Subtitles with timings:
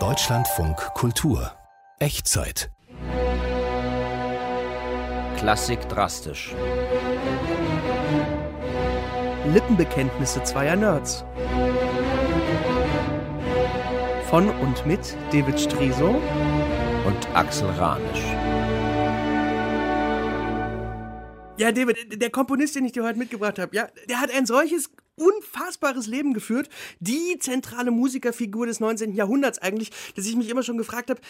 [0.00, 1.52] Deutschlandfunk Kultur
[1.98, 2.70] Echtzeit
[5.36, 6.54] Klassik drastisch.
[9.52, 11.24] Lippenbekenntnisse zweier Nerds.
[14.30, 16.22] Von und mit David Striso
[17.06, 18.24] und Axel Ranisch.
[21.58, 24.90] Ja, David, der Komponist, den ich dir heute mitgebracht habe, ja, der hat ein solches
[25.16, 26.68] unfassbares Leben geführt.
[26.98, 29.14] Die zentrale Musikerfigur des 19.
[29.14, 31.20] Jahrhunderts eigentlich, dass ich mich immer schon gefragt habe,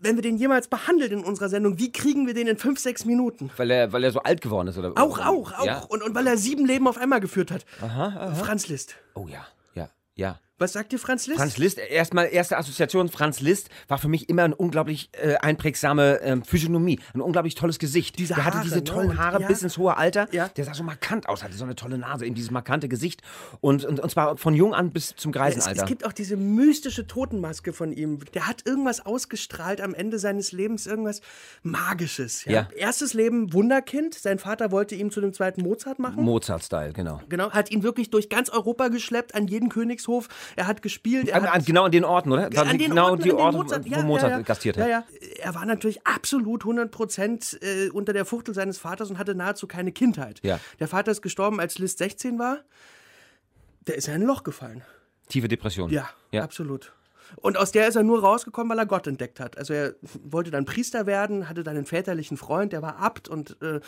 [0.00, 3.04] wenn wir den jemals behandelt in unserer Sendung, wie kriegen wir den in fünf, sechs
[3.04, 3.50] Minuten?
[3.56, 4.92] Weil er, weil er so alt geworden ist, oder?
[4.96, 5.64] Auch, auch, auch.
[5.64, 5.80] Ja?
[5.88, 7.64] Und, und weil er sieben Leben auf einmal geführt hat.
[7.80, 8.34] Aha, aha.
[8.34, 8.96] Franz Liszt.
[9.14, 10.40] Oh ja, ja, ja.
[10.58, 11.38] Was sagt dir Franz Liszt?
[11.38, 16.20] Franz Liszt, erstmal erste Assoziation, Franz Liszt war für mich immer eine unglaublich äh, einprägsame
[16.22, 18.18] ähm, Physiognomie, ein unglaublich tolles Gesicht.
[18.18, 18.84] Diese der hatte Haare, diese ne?
[18.84, 19.46] tollen Und- Haare ja.
[19.46, 20.48] bis ins hohe Alter, Ja.
[20.48, 23.22] der sah so markant aus, hatte so eine tolle Nase, eben dieses markante Gesicht
[23.60, 25.82] und, und, und zwar von jung an bis zum es, Greisenalter.
[25.82, 28.18] es gibt auch diese mystische Totenmaske von ihm.
[28.34, 31.20] Der hat irgendwas ausgestrahlt am Ende seines Lebens, irgendwas
[31.62, 32.44] Magisches.
[32.44, 32.52] Ja?
[32.52, 32.68] Ja.
[32.76, 34.14] Erstes Leben Wunderkind.
[34.14, 36.24] Sein Vater wollte ihn zu dem zweiten Mozart machen.
[36.24, 37.20] Mozart-Style, genau.
[37.28, 40.28] Genau, hat ihn wirklich durch ganz Europa geschleppt, an jeden Königshof.
[40.56, 41.28] Er hat gespielt.
[41.28, 42.44] Er An, hat an, genau an den Orten, oder?
[42.46, 44.42] An den genau Orten, die Orte, Mozart, wo ja, Mozart ja, ja.
[44.42, 45.04] gastiert hat.
[45.38, 49.66] Er war natürlich absolut 100 Prozent äh, unter der Fuchtel seines Vaters und hatte nahezu
[49.66, 50.42] keine Kindheit.
[50.42, 52.58] Der Vater ist gestorben, als Liszt 16 war.
[53.86, 54.82] Der ist in ein Loch gefallen.
[55.28, 55.90] Tiefe Depression.
[55.90, 56.42] Ja, ja.
[56.42, 56.92] absolut.
[57.36, 59.58] Und aus der ist er nur rausgekommen, weil er Gott entdeckt hat.
[59.58, 63.28] Also er wollte dann Priester werden, hatte dann einen väterlichen Freund, der war Abt.
[63.28, 63.80] Und äh,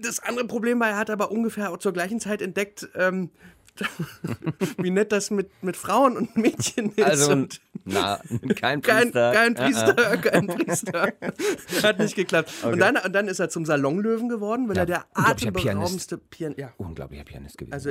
[0.00, 3.30] das andere Problem war, er hat aber ungefähr zur gleichen Zeit entdeckt, ähm,
[4.78, 7.02] wie nett das mit, mit Frauen und Mädchen ist.
[7.04, 8.20] Also, und na,
[8.56, 9.32] kein kein, Priester.
[9.32, 9.64] kein Äh, äh.
[9.64, 11.12] Priester, kein Priester.
[11.82, 12.52] Hat nicht geklappt.
[12.64, 16.58] Und, dann, und dann ist er zum Salonlöwen geworden, weil Ja, er der atemberaubendste Pianist.
[16.60, 16.72] Ja.
[16.76, 17.72] Unglaublicher Pianist gewesen.
[17.72, 17.90] Also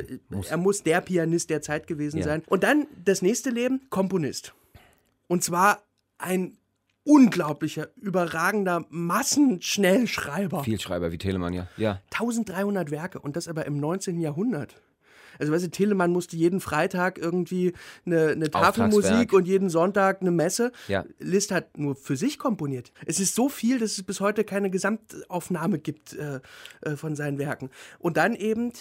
[0.50, 2.24] er muss der Pianist der Zeit gewesen Ja.
[2.24, 2.44] sein.
[2.48, 4.54] Und dann das nächste Leben, Komponist.
[5.28, 5.84] Und zwar
[6.18, 6.58] ein
[7.06, 10.64] unglaublicher, überragender Massenschnellschreiber.
[10.64, 11.68] Vielschreiber wie Telemann, ja.
[11.78, 12.02] Ja.
[12.12, 14.20] 1300 Werke und das aber im 19.
[14.20, 14.76] Jahrhundert.
[15.40, 17.74] Also weißt du, Telemann musste jeden Freitag irgendwie
[18.06, 20.72] eine, eine Tafelmusik und jeden Sonntag eine Messe.
[20.88, 21.06] Ja.
[21.20, 22.92] Liszt hat nur für sich komponiert.
[23.06, 26.40] Es ist so viel, dass es bis heute keine Gesamtaufnahme gibt äh,
[26.82, 27.70] äh, von seinen Werken.
[27.98, 28.74] Und dann eben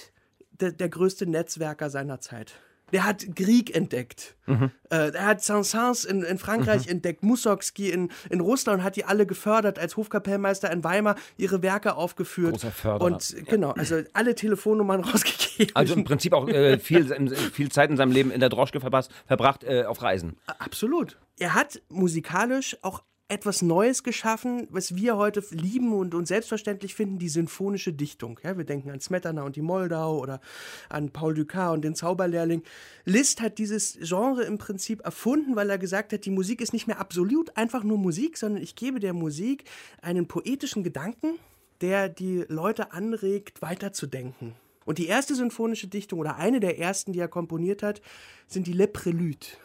[0.60, 2.54] der, der größte Netzwerker seiner Zeit.
[2.92, 4.36] Der hat Grieg entdeckt.
[4.46, 4.70] Mhm.
[4.90, 9.04] Äh, er hat Saint-Saëns in, in Frankreich entdeckt, Mussorgsky in, in Russland und hat die
[9.04, 12.52] alle gefördert, als Hofkapellmeister in Weimar ihre Werke aufgeführt.
[12.52, 13.04] Großer Förderer.
[13.04, 15.74] Und äh, genau, also alle Telefonnummern rausgegeben.
[15.74, 19.10] Also im Prinzip auch äh, viel, viel Zeit in seinem Leben in der Droschke verpasst,
[19.26, 20.36] verbracht äh, auf Reisen.
[20.46, 21.18] Absolut.
[21.38, 27.18] Er hat musikalisch auch etwas Neues geschaffen, was wir heute lieben und, und selbstverständlich finden,
[27.18, 28.40] die sinfonische Dichtung.
[28.42, 30.40] Ja, wir denken an Smetana und die Moldau oder
[30.88, 32.62] an Paul Dukas und den Zauberlehrling.
[33.04, 36.86] Liszt hat dieses Genre im Prinzip erfunden, weil er gesagt hat, die Musik ist nicht
[36.86, 39.64] mehr absolut einfach nur Musik, sondern ich gebe der Musik
[40.00, 41.38] einen poetischen Gedanken,
[41.82, 44.54] der die Leute anregt, weiterzudenken.
[44.88, 48.00] Und die erste sinfonische Dichtung oder eine der ersten, die er komponiert hat,
[48.46, 49.58] sind die Le Préludes,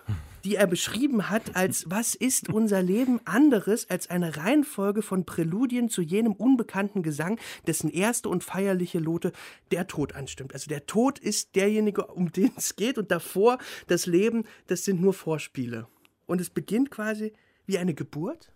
[0.43, 5.87] die er beschrieben hat als was ist unser Leben anderes als eine Reihenfolge von Präludien
[5.87, 9.31] zu jenem unbekannten Gesang, dessen erste und feierliche Lote
[9.71, 10.53] der Tod anstimmt.
[10.53, 14.99] Also der Tod ist derjenige, um den es geht und davor das Leben, das sind
[14.99, 15.87] nur Vorspiele.
[16.25, 17.31] Und es beginnt quasi
[17.65, 18.51] wie eine Geburt.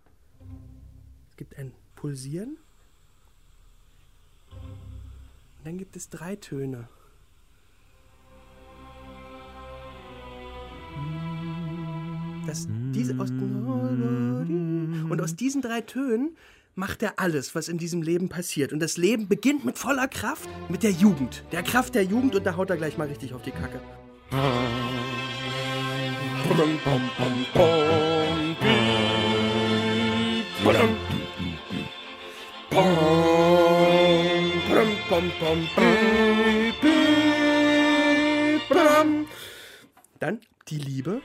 [1.30, 2.58] Es gibt ein Pulsieren.
[5.68, 6.88] Dann gibt es drei Töne.
[12.46, 16.38] Das, diese aus, und aus diesen drei Tönen
[16.74, 18.72] macht er alles, was in diesem Leben passiert.
[18.72, 21.44] Und das Leben beginnt mit voller Kraft, mit der Jugend.
[21.52, 23.82] Der Kraft der Jugend und da haut er gleich mal richtig auf die Kacke.
[35.40, 39.26] bom, bram, bi, bram.
[40.18, 41.20] Dann die Liebe.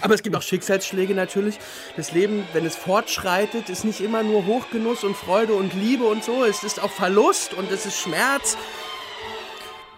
[0.00, 1.58] Aber es gibt auch Schicksalsschläge natürlich.
[1.96, 6.24] Das Leben, wenn es fortschreitet, ist nicht immer nur Hochgenuss und Freude und Liebe und
[6.24, 6.44] so.
[6.44, 8.56] Es ist auch Verlust und es ist Schmerz.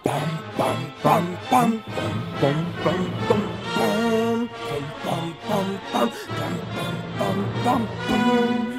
[0.05, 0.15] Bam,
[0.57, 1.85] bam, bam, bam,
[2.41, 4.49] bam, bam, bam, bam, bam, bam,
[5.05, 6.13] bam, bam, bam,
[7.19, 8.71] bam, bam, bam.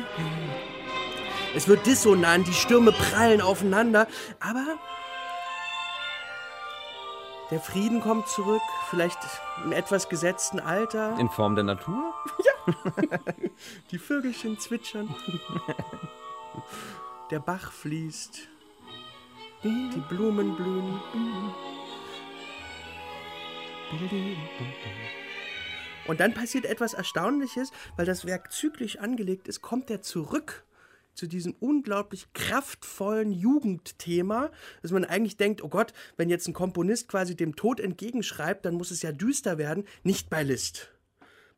[1.54, 4.08] Es wird dissonant, die Stürme prallen aufeinander,
[4.40, 4.80] aber
[7.52, 9.20] Der Frieden kommt zurück, vielleicht
[9.66, 11.20] im etwas gesetzten Alter.
[11.20, 12.14] In Form der Natur?
[13.92, 15.14] Die Vögelchen zwitschern.
[17.30, 18.48] Der Bach fließt.
[19.64, 21.02] Die Blumen blühen.
[26.08, 30.64] Und dann passiert etwas Erstaunliches, weil das Werk zyklisch angelegt ist, kommt er zurück
[31.14, 37.08] zu diesem unglaublich kraftvollen Jugendthema, dass man eigentlich denkt, oh Gott, wenn jetzt ein Komponist
[37.08, 39.86] quasi dem Tod entgegenschreibt, dann muss es ja düster werden.
[40.04, 40.92] Nicht bei Liszt.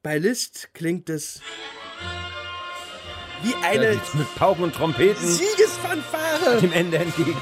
[0.01, 1.41] Bei Liszt klingt es
[3.43, 6.59] wie eine Mit Pauken und Trompeten Siegesfanfare.
[6.61, 7.35] dem Ende entgegen.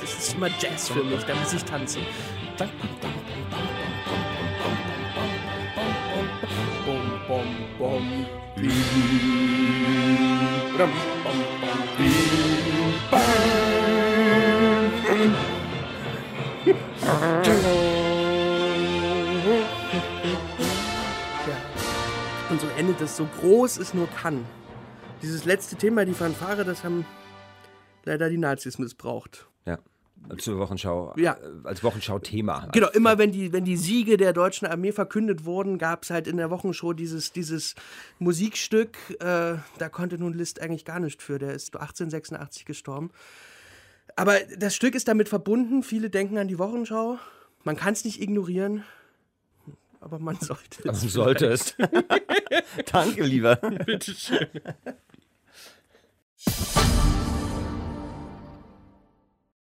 [0.00, 2.02] Das ist immer Jazz für mich, da muss ich tanzen.
[22.50, 24.44] Und so endet es, so groß es nur kann.
[25.22, 27.06] Dieses letzte Thema, die Fanfare, das haben
[28.04, 29.49] leider die Nazis missbraucht.
[30.28, 31.32] Als Wochenschau, Ja.
[31.34, 32.68] äh, als Wochenschau-Thema.
[32.72, 36.28] Genau, immer wenn die, wenn die Siege der deutschen Armee verkündet wurden, gab es halt
[36.28, 37.74] in der Wochenshow dieses, dieses
[38.18, 38.96] Musikstück.
[39.20, 41.38] Äh, da konnte nun Liszt eigentlich gar nicht für.
[41.38, 43.10] Der ist 1886 gestorben.
[44.16, 45.82] Aber das Stück ist damit verbunden.
[45.82, 47.18] Viele denken an die Wochenschau.
[47.64, 48.84] Man kann es nicht ignorieren.
[50.00, 51.02] Aber man sollte Man es.
[51.12, 51.74] sollte es.
[52.92, 53.56] Danke, lieber.
[53.56, 54.46] Bitteschön.